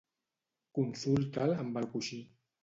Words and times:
Consulta'l 0.79 1.55
amb 1.65 1.79
el 1.83 1.87
coixí 1.93 2.19